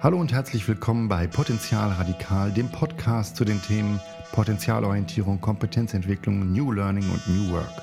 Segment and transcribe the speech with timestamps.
[0.00, 6.70] Hallo und herzlich willkommen bei Potenzial Radikal, dem Podcast zu den Themen Potenzialorientierung, Kompetenzentwicklung, New
[6.70, 7.82] Learning und New Work.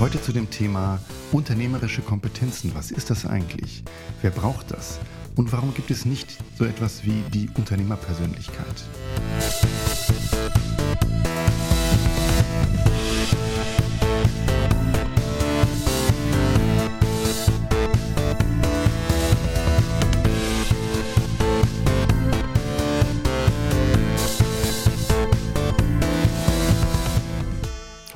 [0.00, 0.98] Heute zu dem Thema
[1.30, 2.74] unternehmerische Kompetenzen.
[2.74, 3.84] Was ist das eigentlich?
[4.22, 4.98] Wer braucht das?
[5.36, 8.84] Und warum gibt es nicht so etwas wie die Unternehmerpersönlichkeit?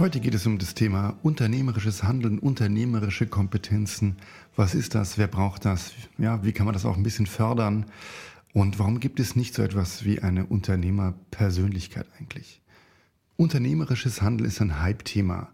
[0.06, 4.14] Heute geht es um das Thema unternehmerisches Handeln, unternehmerische Kompetenzen.
[4.54, 5.18] Was ist das?
[5.18, 5.94] Wer braucht das?
[6.16, 7.86] Ja, wie kann man das auch ein bisschen fördern?
[8.52, 12.62] Und warum gibt es nicht so etwas wie eine Unternehmerpersönlichkeit eigentlich?
[13.34, 15.48] Unternehmerisches Handeln ist ein Hype-Thema.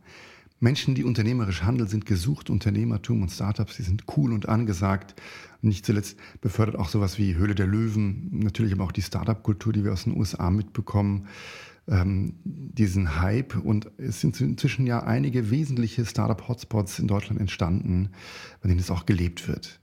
[0.61, 2.51] Menschen, die unternehmerisch handeln, sind gesucht.
[2.51, 5.15] Unternehmertum und Startups, die sind cool und angesagt.
[5.63, 9.85] Nicht zuletzt befördert auch sowas wie Höhle der Löwen, natürlich aber auch die Startup-Kultur, die
[9.85, 11.29] wir aus den USA mitbekommen
[11.89, 18.11] ähm, diesen Hype und es sind inzwischen ja einige wesentliche Startup-Hotspots in Deutschland entstanden,
[18.61, 19.81] bei denen es auch gelebt wird.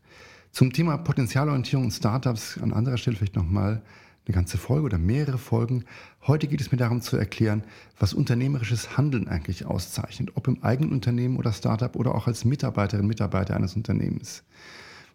[0.51, 3.81] Zum Thema Potenzialorientierung und Startups an anderer Stelle vielleicht nochmal
[4.25, 5.85] eine ganze Folge oder mehrere Folgen.
[6.25, 7.63] Heute geht es mir darum zu erklären,
[7.99, 13.07] was unternehmerisches Handeln eigentlich auszeichnet, ob im eigenen Unternehmen oder Startup oder auch als Mitarbeiterin,
[13.07, 14.43] Mitarbeiter eines Unternehmens.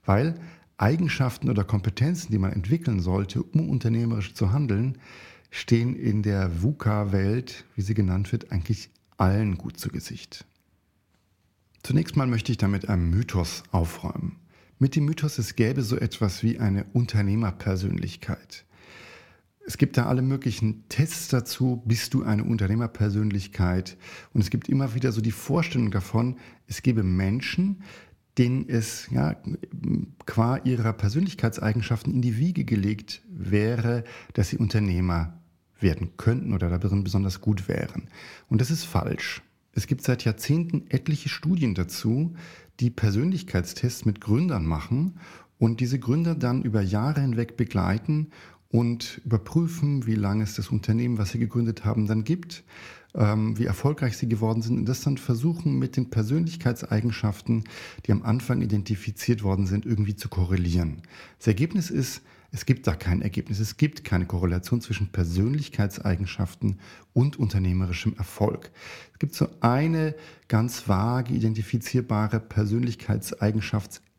[0.05, 0.34] Weil
[0.77, 4.98] Eigenschaften oder Kompetenzen, die man entwickeln sollte, um unternehmerisch zu handeln,
[5.50, 10.44] stehen in der VUCA-Welt, wie sie genannt wird, eigentlich allen gut zu Gesicht.
[11.83, 14.36] Zunächst mal möchte ich damit einem Mythos aufräumen.
[14.78, 18.64] Mit dem Mythos, es gäbe so etwas wie eine Unternehmerpersönlichkeit.
[19.66, 23.97] Es gibt da alle möglichen Tests dazu, bist du eine Unternehmerpersönlichkeit?
[24.34, 27.83] Und es gibt immer wieder so die Vorstellung davon, es gäbe Menschen,
[28.38, 29.36] denen es ja,
[30.27, 35.41] qua ihrer Persönlichkeitseigenschaften in die Wiege gelegt wäre, dass sie Unternehmer
[35.80, 38.09] werden könnten oder darin besonders gut wären.
[38.48, 39.42] Und das ist falsch.
[39.72, 42.34] Es gibt seit Jahrzehnten etliche Studien dazu,
[42.81, 45.19] die Persönlichkeitstests mit Gründern machen
[45.59, 48.30] und diese Gründer dann über Jahre hinweg begleiten
[48.69, 52.64] und überprüfen, wie lange es das Unternehmen, was sie gegründet haben, dann gibt,
[53.14, 57.64] ähm, wie erfolgreich sie geworden sind und das dann versuchen mit den Persönlichkeitseigenschaften,
[58.06, 61.02] die am Anfang identifiziert worden sind, irgendwie zu korrelieren.
[61.38, 62.22] Das Ergebnis ist,
[62.54, 63.58] es gibt da kein Ergebnis.
[63.58, 66.78] Es gibt keine Korrelation zwischen Persönlichkeitseigenschaften
[67.12, 68.70] und unternehmerischem Erfolg.
[69.12, 70.14] Es gibt so eine
[70.47, 74.13] ganz vage identifizierbare Persönlichkeitseigenschaftsähnliche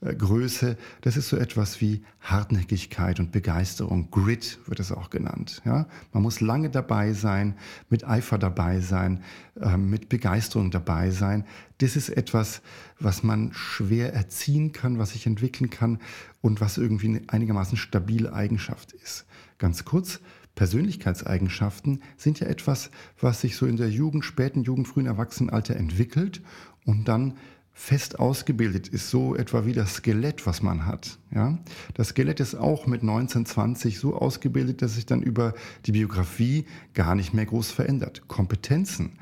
[0.00, 4.10] äh, Größe, das ist so etwas wie Hartnäckigkeit und Begeisterung.
[4.10, 5.60] Grit wird es auch genannt.
[5.64, 5.88] Ja?
[6.12, 7.56] Man muss lange dabei sein,
[7.88, 9.24] mit Eifer dabei sein,
[9.60, 11.44] äh, mit Begeisterung dabei sein.
[11.78, 12.62] Das ist etwas,
[13.00, 15.98] was man schwer erziehen kann, was sich entwickeln kann
[16.40, 19.26] und was irgendwie eine einigermaßen stabile Eigenschaft ist.
[19.58, 20.20] Ganz kurz,
[20.54, 22.90] Persönlichkeitseigenschaften sind ja etwas,
[23.20, 26.42] was sich so in der Jugend, späten Jugend, frühen Erwachsenenalter entwickelt
[26.84, 27.36] und dann
[27.78, 31.16] fest ausgebildet ist, so etwa wie das Skelett, was man hat.
[31.32, 31.56] Ja?
[31.94, 35.54] Das Skelett ist auch mit 19, 20 so ausgebildet, dass sich dann über
[35.86, 38.26] die Biografie gar nicht mehr groß verändert.
[38.26, 39.12] Kompetenzen,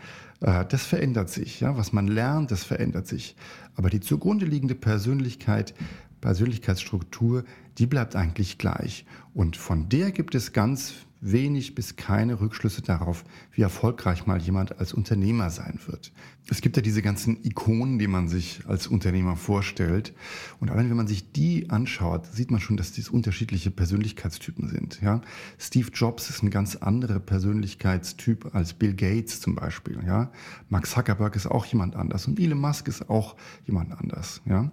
[0.41, 1.61] äh, das verändert sich.
[1.61, 1.77] Ja?
[1.77, 3.37] Was man lernt, das verändert sich.
[3.75, 5.75] Aber die zugrunde liegende Persönlichkeit,
[6.23, 7.45] Persönlichkeitsstruktur,
[7.77, 9.05] die bleibt eigentlich gleich.
[9.35, 14.79] Und von der gibt es ganz wenig bis keine Rückschlüsse darauf, wie erfolgreich mal jemand
[14.79, 16.13] als Unternehmer sein wird.
[16.49, 20.15] Es gibt ja diese ganzen Ikonen, die man sich als Unternehmer vorstellt.
[20.61, 25.01] Und allein wenn man sich die anschaut, sieht man schon, dass dies unterschiedliche Persönlichkeitstypen sind.
[25.03, 25.23] Ja?
[25.59, 29.99] Steve Jobs ist ein ganz anderer Persönlichkeitstyp als Bill Gates zum Beispiel.
[30.07, 30.31] Ja?
[30.69, 33.35] Mark Zuckerberg ist auch jemand anders und Elon Musk ist auch
[33.67, 34.41] jemand anders.
[34.45, 34.71] Ja?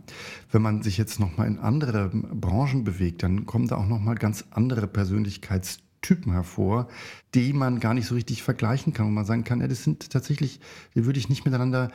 [0.52, 4.46] Wenn man sich jetzt nochmal in andere Branchen bewegt, dann kommen da auch nochmal ganz
[4.52, 6.88] andere Persönlichkeitstypen Typen hervor,
[7.34, 10.12] die man gar nicht so richtig vergleichen kann, wo man sagen kann, ja, das sind
[10.12, 10.60] tatsächlich,
[10.94, 11.90] die würde ich nicht miteinander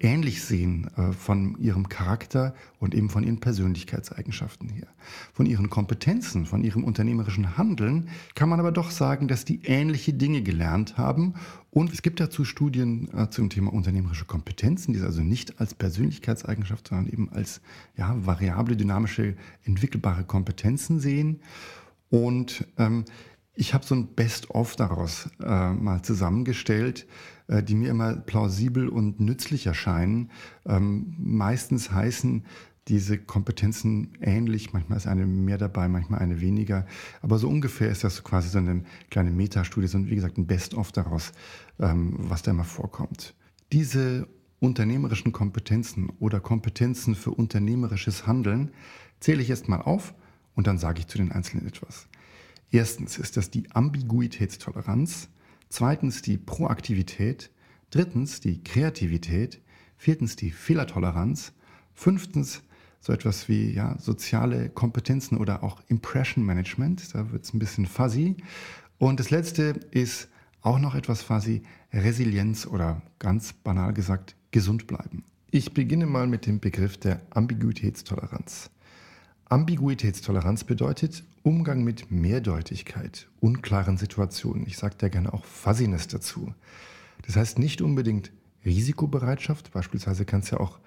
[0.00, 4.88] ähnlich sehen äh, von ihrem Charakter und eben von ihren Persönlichkeitseigenschaften her.
[5.32, 10.12] Von ihren Kompetenzen, von ihrem unternehmerischen Handeln kann man aber doch sagen, dass die ähnliche
[10.12, 11.34] Dinge gelernt haben.
[11.70, 15.74] Und es gibt dazu Studien äh, zum Thema unternehmerische Kompetenzen, die es also nicht als
[15.74, 17.62] Persönlichkeitseigenschaft, sondern eben als
[17.96, 19.34] ja, variable, dynamische,
[19.64, 21.40] entwickelbare Kompetenzen sehen.
[22.10, 23.04] Und ähm,
[23.54, 27.06] ich habe so ein Best-of daraus äh, mal zusammengestellt,
[27.46, 30.30] äh, die mir immer plausibel und nützlich erscheinen.
[30.66, 32.44] Ähm, meistens heißen
[32.88, 36.86] diese Kompetenzen ähnlich, manchmal ist eine mehr dabei, manchmal eine weniger,
[37.22, 40.92] aber so ungefähr ist das quasi so eine kleine Metastudie, so wie gesagt ein Best-of
[40.92, 41.32] daraus,
[41.78, 43.34] ähm, was da immer vorkommt.
[43.72, 44.28] Diese
[44.60, 48.70] unternehmerischen Kompetenzen oder Kompetenzen für unternehmerisches Handeln
[49.20, 50.14] zähle ich erst mal auf
[50.54, 52.08] und dann sage ich zu den Einzelnen etwas.
[52.74, 55.28] Erstens ist das die Ambiguitätstoleranz,
[55.68, 57.52] zweitens die Proaktivität,
[57.90, 59.60] drittens die Kreativität,
[59.96, 61.52] viertens die Fehlertoleranz,
[61.92, 62.62] fünftens
[62.98, 67.86] so etwas wie ja, soziale Kompetenzen oder auch Impression Management, da wird es ein bisschen
[67.86, 68.38] fuzzy.
[68.98, 70.26] Und das letzte ist
[70.60, 71.62] auch noch etwas fuzzy,
[71.92, 75.22] Resilienz oder ganz banal gesagt, gesund bleiben.
[75.52, 78.70] Ich beginne mal mit dem Begriff der Ambiguitätstoleranz.
[79.44, 84.66] Ambiguitätstoleranz bedeutet Umgang mit Mehrdeutigkeit, unklaren Situationen.
[84.66, 86.54] Ich sage da gerne auch Fuzziness dazu.
[87.26, 88.32] Das heißt nicht unbedingt
[88.64, 89.70] Risikobereitschaft.
[89.70, 90.78] Beispielsweise kann es ja auch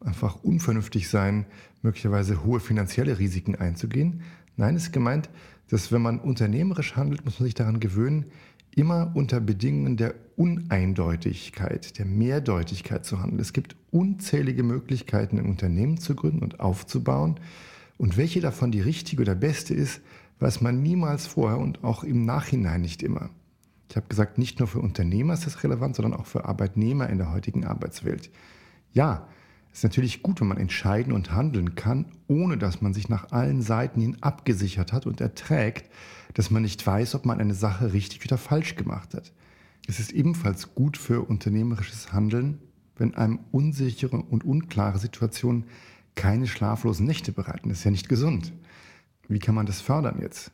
[0.00, 1.44] einfach unvernünftig sein,
[1.82, 4.22] möglicherweise hohe finanzielle Risiken einzugehen.
[4.56, 5.28] Nein, es ist gemeint,
[5.68, 8.24] dass wenn man unternehmerisch handelt, muss man sich daran gewöhnen,
[8.74, 13.40] immer unter Bedingungen der Uneindeutigkeit, der Mehrdeutigkeit zu handeln.
[13.40, 17.38] Es gibt unzählige Möglichkeiten, ein Unternehmen zu gründen und aufzubauen.
[17.98, 20.00] Und welche davon die richtige oder beste ist,
[20.38, 23.30] weiß man niemals vorher und auch im Nachhinein nicht immer.
[23.90, 27.18] Ich habe gesagt, nicht nur für Unternehmer ist das relevant, sondern auch für Arbeitnehmer in
[27.18, 28.30] der heutigen Arbeitswelt.
[28.92, 29.26] Ja,
[29.72, 33.32] es ist natürlich gut, wenn man entscheiden und handeln kann, ohne dass man sich nach
[33.32, 35.90] allen Seiten hin abgesichert hat und erträgt,
[36.34, 39.32] dass man nicht weiß, ob man eine Sache richtig oder falsch gemacht hat.
[39.86, 42.58] Es ist ebenfalls gut für unternehmerisches Handeln,
[42.96, 45.64] wenn einem unsichere und unklare Situationen
[46.18, 47.68] keine schlaflosen Nächte bereiten.
[47.68, 48.52] Das ist ja nicht gesund.
[49.28, 50.50] Wie kann man das fördern jetzt?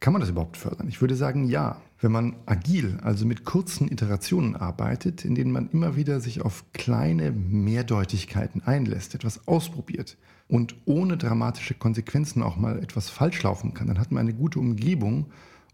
[0.00, 0.88] Kann man das überhaupt fördern?
[0.88, 1.82] Ich würde sagen, ja.
[2.00, 6.64] Wenn man agil, also mit kurzen Iterationen arbeitet, in denen man immer wieder sich auf
[6.72, 13.88] kleine Mehrdeutigkeiten einlässt, etwas ausprobiert und ohne dramatische Konsequenzen auch mal etwas falsch laufen kann,
[13.88, 15.26] dann hat man eine gute Umgebung,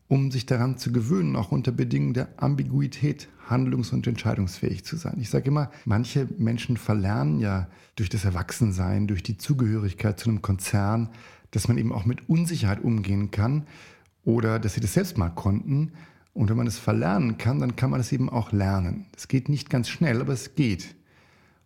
[0.08, 5.16] um sich daran zu gewöhnen, auch unter Bedingungen der Ambiguität handlungs- und entscheidungsfähig zu sein.
[5.18, 10.42] Ich sage immer, manche Menschen verlernen ja durch das Erwachsensein, durch die Zugehörigkeit zu einem
[10.42, 11.10] Konzern,
[11.50, 13.66] dass man eben auch mit Unsicherheit umgehen kann
[14.24, 15.92] oder dass sie das selbst mal konnten.
[16.32, 19.06] Und wenn man es verlernen kann, dann kann man es eben auch lernen.
[19.16, 20.96] Es geht nicht ganz schnell, aber es geht.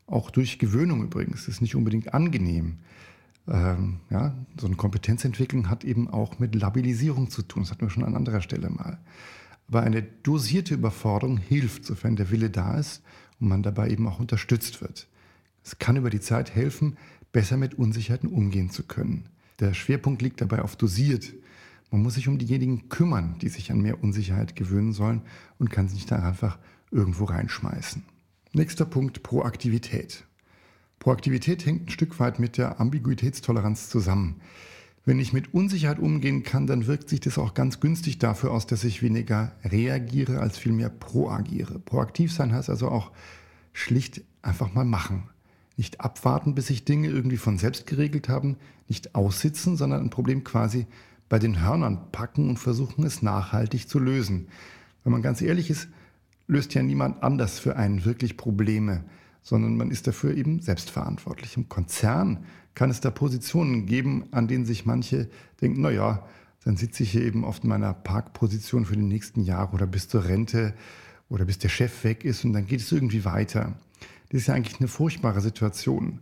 [0.06, 1.46] Auch durch Gewöhnung übrigens.
[1.46, 2.78] Das ist nicht unbedingt angenehm.
[3.48, 7.62] Ähm, ja, so eine Kompetenzentwicklung hat eben auch mit Labilisierung zu tun.
[7.62, 8.98] Das hatten wir schon an anderer Stelle mal.
[9.68, 13.02] Aber eine dosierte Überforderung hilft, sofern der Wille da ist
[13.40, 15.08] und man dabei eben auch unterstützt wird.
[15.64, 16.96] Es kann über die Zeit helfen,
[17.32, 19.28] besser mit Unsicherheiten umgehen zu können.
[19.60, 21.34] Der Schwerpunkt liegt dabei auf dosiert.
[21.90, 25.22] Man muss sich um diejenigen kümmern, die sich an mehr Unsicherheit gewöhnen sollen
[25.58, 26.58] und kann sich da einfach
[26.90, 28.04] irgendwo reinschmeißen.
[28.52, 30.24] Nächster Punkt, Proaktivität.
[30.98, 34.40] Proaktivität hängt ein Stück weit mit der Ambiguitätstoleranz zusammen.
[35.04, 38.66] Wenn ich mit Unsicherheit umgehen kann, dann wirkt sich das auch ganz günstig dafür aus,
[38.66, 41.78] dass ich weniger reagiere als vielmehr proagiere.
[41.78, 43.10] Proaktiv sein heißt also auch
[43.72, 45.22] schlicht einfach mal machen.
[45.78, 48.56] Nicht abwarten, bis sich Dinge irgendwie von selbst geregelt haben,
[48.88, 50.86] nicht aussitzen, sondern ein Problem quasi
[51.28, 54.48] bei den Hörnern packen und versuchen es nachhaltig zu lösen.
[55.04, 55.88] Wenn man ganz ehrlich ist,
[56.48, 59.04] löst ja niemand anders für einen wirklich Probleme,
[59.48, 61.56] sondern man ist dafür eben selbstverantwortlich.
[61.56, 65.30] Im Konzern kann es da Positionen geben, an denen sich manche
[65.62, 66.26] denken, naja,
[66.64, 70.26] dann sitze ich hier eben auf meiner Parkposition für die nächsten Jahre oder bis zur
[70.26, 70.74] Rente
[71.30, 73.72] oder bis der Chef weg ist und dann geht es irgendwie weiter.
[74.28, 76.20] Das ist ja eigentlich eine furchtbare Situation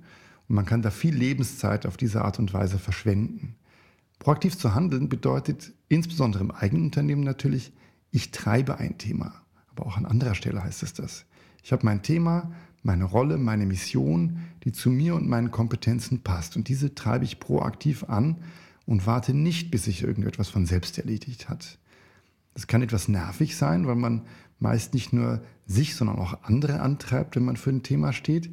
[0.49, 3.57] und man kann da viel Lebenszeit auf diese Art und Weise verschwenden.
[4.21, 7.73] Proaktiv zu handeln bedeutet insbesondere im eigenen Unternehmen natürlich,
[8.13, 9.35] ich treibe ein Thema.
[9.67, 11.27] Aber auch an anderer Stelle heißt es das.
[11.65, 12.53] Ich habe mein Thema,
[12.87, 16.57] meine Rolle, meine Mission, die zu mir und meinen Kompetenzen passt.
[16.57, 18.37] Und diese treibe ich proaktiv an
[18.87, 21.79] und warte nicht, bis sich irgendetwas von selbst erledigt hat.
[22.55, 24.23] Das kann etwas nervig sein, weil man
[24.61, 28.51] meist nicht nur sich, sondern auch andere antreibt, wenn man für ein Thema steht.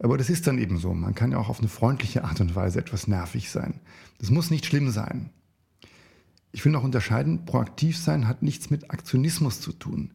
[0.00, 0.92] Aber das ist dann eben so.
[0.92, 3.80] Man kann ja auch auf eine freundliche Art und Weise etwas nervig sein.
[4.18, 5.30] Das muss nicht schlimm sein.
[6.50, 10.14] Ich will noch unterscheiden, proaktiv sein hat nichts mit Aktionismus zu tun.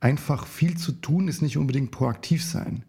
[0.00, 2.84] Einfach viel zu tun ist nicht unbedingt proaktiv sein.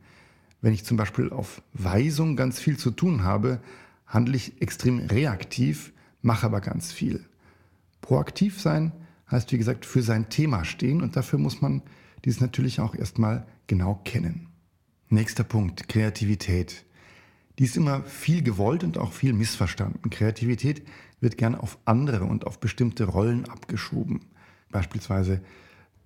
[0.62, 3.62] Wenn ich zum Beispiel auf Weisung ganz viel zu tun habe,
[4.06, 7.26] handle ich extrem reaktiv, mache aber ganz viel.
[8.02, 8.92] Proaktiv sein
[9.32, 11.82] heißt, wie gesagt, für sein Thema stehen und dafür muss man
[12.26, 14.48] dies natürlich auch erstmal genau kennen.
[15.10, 16.86] Nächster Punkt, Kreativität.
[17.58, 20.10] Die ist immer viel gewollt und auch viel missverstanden.
[20.10, 20.84] Kreativität
[21.20, 24.22] wird gerne auf andere und auf bestimmte Rollen abgeschoben.
[24.72, 25.42] Beispielsweise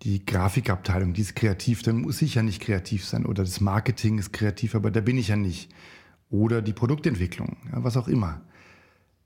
[0.03, 3.25] die Grafikabteilung, die ist kreativ, dann muss ich ja nicht kreativ sein.
[3.25, 5.69] Oder das Marketing ist kreativ, aber da bin ich ja nicht.
[6.29, 8.41] Oder die Produktentwicklung, ja, was auch immer.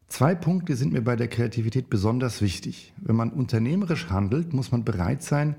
[0.08, 2.94] Zwei Punkte sind mir bei der Kreativität besonders wichtig.
[2.98, 5.56] Wenn man unternehmerisch handelt, muss man bereit sein,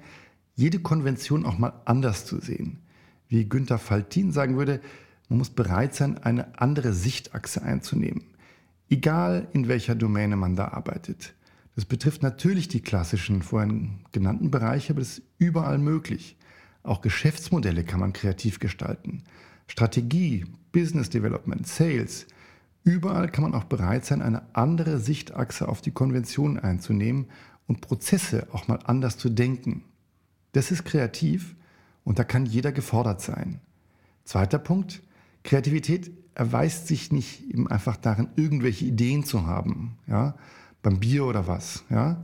[0.55, 2.79] jede Konvention auch mal anders zu sehen.
[3.29, 4.81] Wie Günther Faltin sagen würde,
[5.29, 8.25] man muss bereit sein, eine andere Sichtachse einzunehmen.
[8.89, 11.35] Egal in welcher Domäne man da arbeitet.
[11.79, 16.37] Das betrifft natürlich die klassischen vorhin genannten Bereiche, aber das ist überall möglich.
[16.83, 19.23] Auch Geschäftsmodelle kann man kreativ gestalten.
[19.69, 22.27] Strategie, Business Development, Sales.
[22.83, 27.27] Überall kann man auch bereit sein, eine andere Sichtachse auf die Konvention einzunehmen
[27.69, 29.85] und Prozesse auch mal anders zu denken.
[30.51, 31.55] Das ist kreativ
[32.03, 33.61] und da kann jeder gefordert sein.
[34.25, 35.01] Zweiter Punkt,
[35.45, 40.35] Kreativität erweist sich nicht eben einfach darin, irgendwelche Ideen zu haben, ja,
[40.83, 42.23] beim Bier oder was, ja,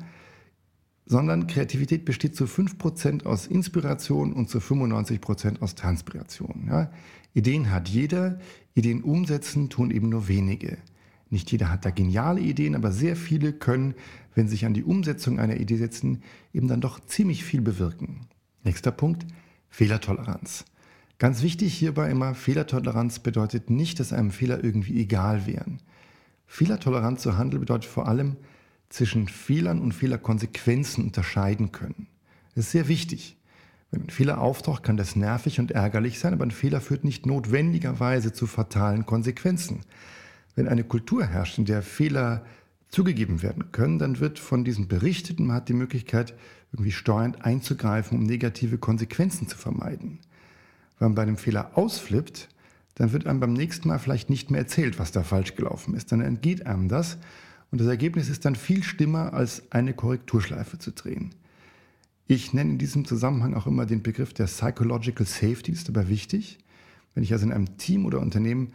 [1.06, 6.66] sondern Kreativität besteht zu 5% aus Inspiration und zu 95% aus Transpiration.
[6.68, 6.90] Ja.
[7.34, 8.38] Ideen hat jeder,
[8.74, 10.78] Ideen umsetzen tun eben nur wenige.
[11.30, 13.94] Nicht jeder hat da geniale Ideen, aber sehr viele können,
[14.34, 18.26] wenn sie sich an die Umsetzung einer Idee setzen, eben dann doch ziemlich viel bewirken.
[18.62, 19.26] Nächster Punkt,
[19.68, 20.64] Fehlertoleranz.
[21.18, 25.80] Ganz wichtig hierbei immer, Fehlertoleranz bedeutet nicht, dass einem Fehler irgendwie egal wären.
[26.46, 28.36] Fehlertoleranz zu handeln bedeutet vor allem,
[28.88, 32.06] zwischen Fehlern und Fehlerkonsequenzen unterscheiden können.
[32.54, 33.36] Das ist sehr wichtig.
[33.90, 37.26] Wenn ein Fehler auftaucht, kann das nervig und ärgerlich sein, aber ein Fehler führt nicht
[37.26, 39.80] notwendigerweise zu fatalen Konsequenzen.
[40.54, 42.44] Wenn eine Kultur herrscht, in der Fehler
[42.88, 46.34] zugegeben werden können, dann wird von diesen berichtet und man hat die Möglichkeit,
[46.72, 50.20] irgendwie steuernd einzugreifen, um negative Konsequenzen zu vermeiden.
[50.98, 52.48] Wenn man bei einem Fehler ausflippt,
[52.94, 56.12] dann wird einem beim nächsten Mal vielleicht nicht mehr erzählt, was da falsch gelaufen ist.
[56.12, 57.18] Dann entgeht einem das
[57.70, 61.34] und das Ergebnis ist dann viel schlimmer, als eine Korrekturschleife zu drehen.
[62.26, 66.58] Ich nenne in diesem Zusammenhang auch immer den Begriff der Psychological Safety, ist dabei wichtig.
[67.14, 68.72] Wenn ich also in einem Team oder Unternehmen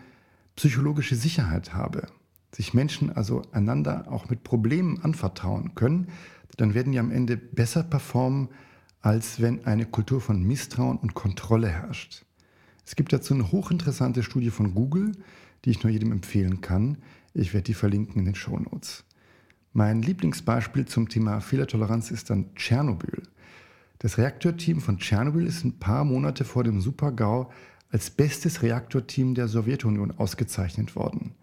[0.56, 2.08] psychologische Sicherheit habe,
[2.54, 6.08] sich Menschen also einander auch mit Problemen anvertrauen können,
[6.58, 8.50] dann werden die am Ende besser performen,
[9.02, 12.26] als wenn eine Kultur von Misstrauen und Kontrolle herrscht.
[12.86, 15.12] Es gibt dazu eine hochinteressante Studie von Google,
[15.66, 16.98] die ich nur jedem empfehlen kann.
[17.34, 19.04] Ich werde die verlinken in den Show Notes.
[19.74, 23.24] Mein Lieblingsbeispiel zum Thema Fehlertoleranz ist dann Tschernobyl.
[24.00, 27.52] Das Reaktorteam von Tschernobyl ist ein paar Monate vor dem Super-GAU
[27.92, 31.36] als bestes Reaktorteam der Sowjetunion ausgezeichnet worden.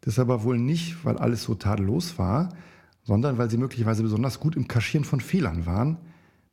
[0.00, 2.50] Das aber wohl nicht, weil alles so tadellos war,
[3.04, 5.98] sondern weil sie möglicherweise besonders gut im Kaschieren von Fehlern waren,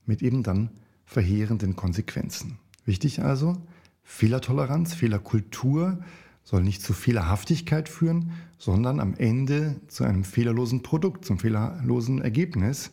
[0.05, 0.69] mit eben dann
[1.05, 2.59] verheerenden Konsequenzen.
[2.85, 3.57] Wichtig also,
[4.03, 5.99] Fehlertoleranz, Fehlerkultur
[6.43, 12.91] soll nicht zu Fehlerhaftigkeit führen, sondern am Ende zu einem fehlerlosen Produkt, zum fehlerlosen Ergebnis.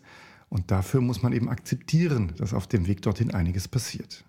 [0.49, 4.25] Und dafür muss man eben akzeptieren, dass auf dem Weg dorthin einiges passiert.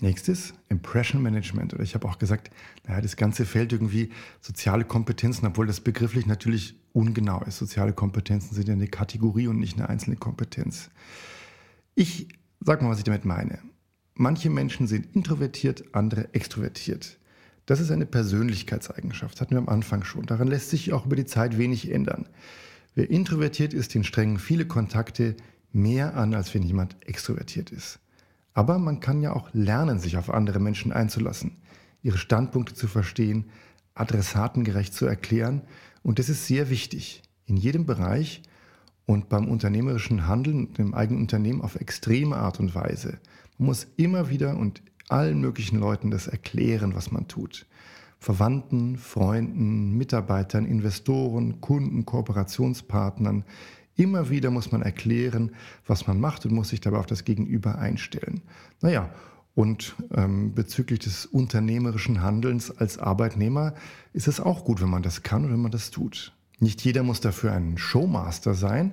[0.00, 1.72] Nächstes, Impression Management.
[1.72, 2.50] Oder ich habe auch gesagt,
[2.86, 7.58] naja, das ganze Feld irgendwie soziale Kompetenzen, obwohl das begrifflich natürlich ungenau ist.
[7.58, 10.90] Soziale Kompetenzen sind ja eine Kategorie und nicht eine einzelne Kompetenz.
[11.94, 12.28] Ich
[12.60, 13.58] sage mal, was ich damit meine.
[14.18, 17.18] Manche Menschen sind introvertiert, andere extrovertiert.
[17.66, 20.24] Das ist eine Persönlichkeitseigenschaft, hatten wir am Anfang schon.
[20.24, 22.26] Daran lässt sich auch über die Zeit wenig ändern.
[22.94, 25.36] Wer introvertiert ist, den strengen viele Kontakte
[25.70, 27.98] mehr an, als wenn jemand extrovertiert ist.
[28.54, 31.58] Aber man kann ja auch lernen, sich auf andere Menschen einzulassen,
[32.02, 33.50] ihre Standpunkte zu verstehen,
[33.92, 35.60] adressatengerecht zu erklären.
[36.02, 38.40] Und das ist sehr wichtig in jedem Bereich
[39.04, 43.18] und beim unternehmerischen Handeln im eigenen Unternehmen auf extreme Art und Weise.
[43.58, 47.66] Man muss immer wieder und allen möglichen Leuten das erklären, was man tut.
[48.18, 53.44] Verwandten, Freunden, Mitarbeitern, Investoren, Kunden, Kooperationspartnern,
[53.96, 55.52] Immer wieder muss man erklären,
[55.86, 58.42] was man macht und muss sich dabei auf das Gegenüber einstellen.
[58.82, 59.10] Naja,
[59.54, 63.74] und ähm, bezüglich des unternehmerischen Handelns als Arbeitnehmer
[64.12, 66.34] ist es auch gut, wenn man das kann und wenn man das tut.
[66.58, 68.92] Nicht jeder muss dafür ein Showmaster sein,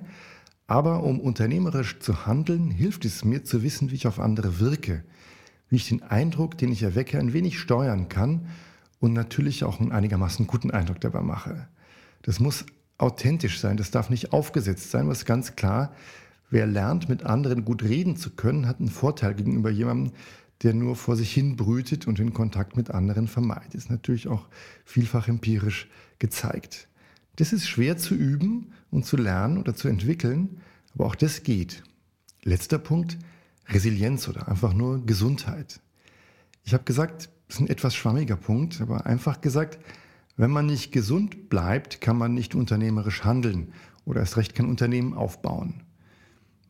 [0.66, 5.04] aber um unternehmerisch zu handeln, hilft es mir zu wissen, wie ich auf andere wirke,
[5.68, 8.48] wie ich den Eindruck, den ich erwecke, ein wenig steuern kann
[9.00, 11.68] und natürlich auch einen einigermaßen guten Eindruck dabei mache.
[12.22, 12.64] Das muss
[12.96, 15.92] authentisch sein, das darf nicht aufgesetzt sein, was ganz klar,
[16.50, 20.12] wer lernt, mit anderen gut reden zu können, hat einen Vorteil gegenüber jemandem,
[20.62, 23.74] der nur vor sich hin brütet und den Kontakt mit anderen vermeidet.
[23.74, 24.46] Ist natürlich auch
[24.84, 26.88] vielfach empirisch gezeigt.
[27.36, 30.60] Das ist schwer zu üben und zu lernen oder zu entwickeln,
[30.94, 31.82] aber auch das geht.
[32.42, 33.18] Letzter Punkt,
[33.68, 35.80] Resilienz oder einfach nur Gesundheit.
[36.64, 39.78] Ich habe gesagt, das ist ein etwas schwammiger Punkt, aber einfach gesagt,
[40.36, 43.72] wenn man nicht gesund bleibt, kann man nicht unternehmerisch handeln
[44.04, 45.82] oder erst recht kein Unternehmen aufbauen.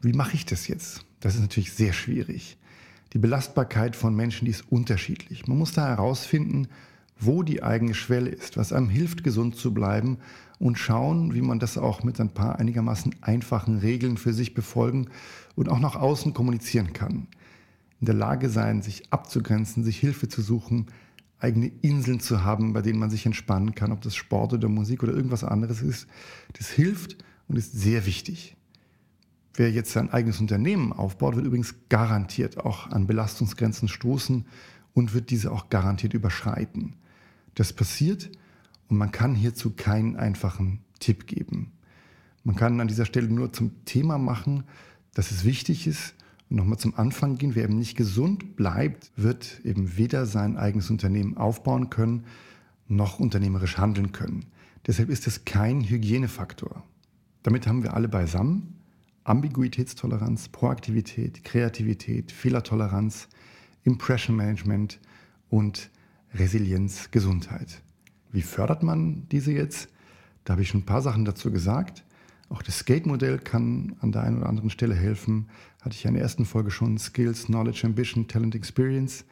[0.00, 1.04] Wie mache ich das jetzt?
[1.20, 2.58] Das ist natürlich sehr schwierig.
[3.12, 5.46] Die Belastbarkeit von Menschen die ist unterschiedlich.
[5.46, 6.68] Man muss da herausfinden,
[7.18, 10.18] wo die eigene Schwelle ist, was einem hilft, gesund zu bleiben
[10.58, 15.08] und schauen, wie man das auch mit ein paar einigermaßen einfachen Regeln für sich befolgen
[15.54, 17.28] und auch nach außen kommunizieren kann.
[18.00, 20.86] in der Lage sein, sich abzugrenzen, sich Hilfe zu suchen,
[21.38, 25.02] eigene Inseln zu haben, bei denen man sich entspannen kann, ob das Sport oder Musik
[25.02, 26.06] oder irgendwas anderes ist.
[26.54, 27.16] Das hilft
[27.48, 28.56] und ist sehr wichtig.
[29.54, 34.46] Wer jetzt sein eigenes Unternehmen aufbaut, wird übrigens garantiert auch an Belastungsgrenzen stoßen
[34.94, 36.96] und wird diese auch garantiert überschreiten.
[37.54, 38.30] Das passiert
[38.88, 41.72] und man kann hierzu keinen einfachen Tipp geben.
[42.42, 44.64] Man kann an dieser Stelle nur zum Thema machen,
[45.14, 46.14] dass es wichtig ist
[46.50, 47.54] und nochmal zum Anfang gehen.
[47.54, 52.24] Wer eben nicht gesund bleibt, wird eben weder sein eigenes Unternehmen aufbauen können,
[52.86, 54.46] noch unternehmerisch handeln können.
[54.86, 56.84] Deshalb ist es kein Hygienefaktor.
[57.42, 58.74] Damit haben wir alle beisammen.
[59.24, 63.28] Ambiguitätstoleranz, Proaktivität, Kreativität, Fehlertoleranz,
[63.84, 65.00] Impression Management
[65.48, 65.90] und
[66.34, 67.80] Resilienz, Gesundheit.
[68.32, 69.88] Wie fördert man diese jetzt?
[70.44, 72.04] Da habe ich schon ein paar Sachen dazu gesagt.
[72.48, 75.48] Auch das Skate-Modell kann an der einen oder anderen Stelle helfen.
[75.80, 76.98] Hatte ich in der ersten Folge schon.
[76.98, 79.24] Skills, Knowledge, Ambition, Talent, Experience.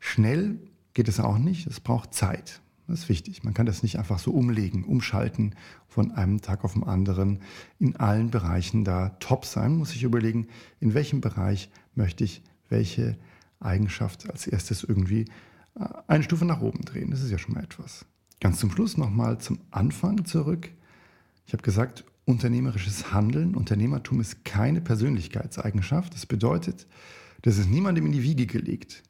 [0.00, 0.58] Schnell
[0.94, 1.66] geht es auch nicht.
[1.66, 2.60] Es braucht Zeit.
[2.88, 3.44] Das ist wichtig.
[3.44, 5.54] Man kann das nicht einfach so umlegen, umschalten
[5.86, 7.40] von einem Tag auf den anderen.
[7.78, 10.48] In allen Bereichen da top sein, muss ich überlegen,
[10.80, 13.16] in welchem Bereich möchte ich welche
[13.60, 15.26] Eigenschaft als erstes irgendwie
[16.06, 17.10] eine Stufe nach oben drehen.
[17.10, 18.04] Das ist ja schon mal etwas.
[18.40, 20.70] Ganz zum Schluss nochmal zum Anfang zurück.
[21.46, 26.14] Ich habe gesagt, unternehmerisches Handeln, Unternehmertum ist keine Persönlichkeitseigenschaft.
[26.14, 26.86] Das bedeutet,
[27.42, 29.02] das ist niemandem in die Wiege gelegt.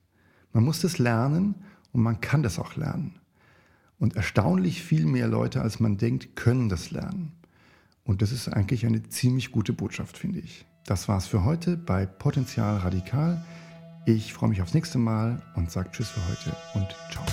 [0.52, 1.54] Man muss das lernen
[1.92, 3.18] und man kann das auch lernen.
[3.98, 7.32] Und erstaunlich viel mehr Leute, als man denkt, können das lernen.
[8.04, 10.64] Und das ist eigentlich eine ziemlich gute Botschaft, finde ich.
[10.86, 13.44] Das war's für heute bei Potenzial Radikal.
[14.16, 17.24] Ich freue mich aufs nächste Mal und sage Tschüss für heute und ciao.